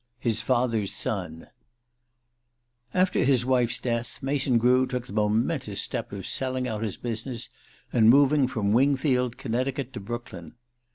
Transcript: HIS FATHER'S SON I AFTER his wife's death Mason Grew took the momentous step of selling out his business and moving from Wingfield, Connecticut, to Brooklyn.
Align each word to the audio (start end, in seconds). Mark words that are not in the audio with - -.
HIS 0.17 0.41
FATHER'S 0.41 0.91
SON 0.91 1.45
I 2.91 3.01
AFTER 3.01 3.23
his 3.23 3.45
wife's 3.45 3.77
death 3.77 4.17
Mason 4.23 4.57
Grew 4.57 4.87
took 4.87 5.05
the 5.05 5.13
momentous 5.13 5.79
step 5.79 6.11
of 6.11 6.25
selling 6.25 6.67
out 6.67 6.81
his 6.81 6.97
business 6.97 7.49
and 7.93 8.09
moving 8.09 8.47
from 8.47 8.73
Wingfield, 8.73 9.37
Connecticut, 9.37 9.93
to 9.93 9.99
Brooklyn. 9.99 10.55